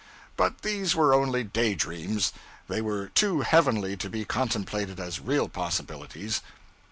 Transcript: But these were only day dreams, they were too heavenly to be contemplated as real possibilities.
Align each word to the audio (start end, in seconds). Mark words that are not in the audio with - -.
But 0.35 0.63
these 0.63 0.95
were 0.95 1.13
only 1.13 1.43
day 1.43 1.75
dreams, 1.75 2.33
they 2.67 2.81
were 2.81 3.09
too 3.09 3.41
heavenly 3.41 3.95
to 3.97 4.09
be 4.09 4.25
contemplated 4.25 4.99
as 4.99 5.19
real 5.19 5.47
possibilities. 5.47 6.41